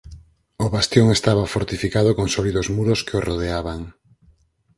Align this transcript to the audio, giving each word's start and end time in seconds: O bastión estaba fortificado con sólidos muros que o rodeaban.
O 0.65 0.65
bastión 0.75 1.07
estaba 1.11 1.51
fortificado 1.53 2.09
con 2.17 2.27
sólidos 2.35 2.67
muros 2.75 2.99
que 3.05 3.13
o 3.19 3.23
rodeaban. 3.29 3.81